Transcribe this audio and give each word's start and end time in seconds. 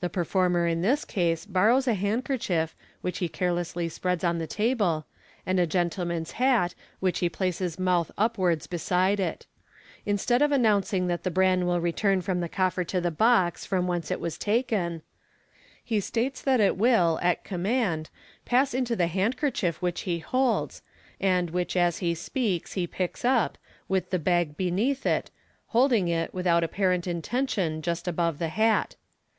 The 0.00 0.10
performer 0.10 0.66
in 0.66 0.82
this 0.82 1.02
case 1.06 1.46
borrows 1.46 1.88
a 1.88 1.94
handkerchief, 1.94 2.76
which 3.00 3.20
he 3.20 3.28
carelessly 3.30 3.88
spreads 3.88 4.22
on 4.22 4.36
the 4.36 4.46
table, 4.46 5.06
and 5.46 5.58
a 5.58 5.66
gentleman's 5.66 6.32
hat, 6.32 6.74
which 7.00 7.20
he 7.20 7.30
places 7.30 7.78
mouth 7.78 8.10
upwards 8.18 8.66
beside 8.66 9.18
it. 9.18 9.46
Instead 10.04 10.42
of 10.42 10.52
announcing 10.52 11.06
that 11.06 11.22
the 11.22 11.30
bran 11.30 11.64
will 11.64 11.80
return 11.80 12.20
from 12.20 12.40
the 12.40 12.50
coffer 12.50 12.84
to 12.84 13.00
the 13.00 13.10
box 13.10 13.64
from 13.64 13.86
whence 13.86 14.10
it 14.10 14.20
was 14.20 14.36
taken, 14.36 15.00
he 15.82 16.00
states 16.00 16.42
that 16.42 16.60
it 16.60 16.76
will, 16.76 17.18
at 17.22 17.42
command, 17.42 18.10
pass 18.44 18.74
into 18.74 18.94
the 18.94 19.06
handkerchief 19.06 19.80
which 19.80 20.02
he 20.02 20.18
holds, 20.18 20.82
ana 21.18 21.50
which 21.50 21.78
as 21.78 22.00
he 22.00 22.14
speaks 22.14 22.74
he 22.74 22.86
picks 22.86 23.24
up, 23.24 23.56
with 23.88 24.10
the 24.10 24.18
bag 24.18 24.54
beneath 24.54 25.06
it, 25.06 25.30
holding 25.68 26.08
it, 26.08 26.34
without 26.34 26.62
apparent 26.62 27.06
intention, 27.06 27.80
just 27.80 28.06
above 28.06 28.38
the 28.38 28.48
hat. 28.50 28.96